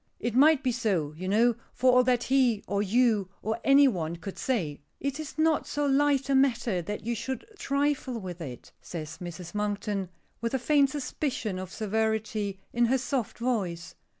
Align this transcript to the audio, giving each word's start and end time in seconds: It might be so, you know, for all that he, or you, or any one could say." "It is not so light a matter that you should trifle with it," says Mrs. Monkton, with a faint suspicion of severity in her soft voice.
It 0.19 0.33
might 0.33 0.63
be 0.63 0.71
so, 0.71 1.13
you 1.15 1.27
know, 1.27 1.53
for 1.73 1.91
all 1.93 2.03
that 2.05 2.23
he, 2.23 2.63
or 2.67 2.81
you, 2.81 3.29
or 3.43 3.59
any 3.63 3.87
one 3.87 4.15
could 4.15 4.39
say." 4.39 4.81
"It 4.99 5.19
is 5.19 5.37
not 5.37 5.67
so 5.67 5.85
light 5.85 6.27
a 6.27 6.33
matter 6.33 6.81
that 6.81 7.05
you 7.05 7.13
should 7.13 7.45
trifle 7.59 8.19
with 8.19 8.41
it," 8.41 8.71
says 8.81 9.19
Mrs. 9.19 9.53
Monkton, 9.53 10.09
with 10.41 10.55
a 10.55 10.57
faint 10.57 10.89
suspicion 10.89 11.59
of 11.59 11.71
severity 11.71 12.59
in 12.73 12.85
her 12.85 12.97
soft 12.97 13.37
voice. 13.37 13.93